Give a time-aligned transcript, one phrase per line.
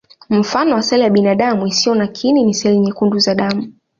[0.29, 3.73] Mfano wa seli ya binadamu isiyo na kiini ni seli nyekundu za damu.